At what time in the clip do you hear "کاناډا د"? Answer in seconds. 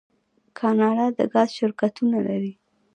0.59-1.19